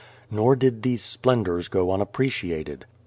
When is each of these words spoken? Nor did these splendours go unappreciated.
Nor 0.31 0.55
did 0.55 0.81
these 0.81 1.03
splendours 1.03 1.67
go 1.67 1.91
unappreciated. 1.91 2.85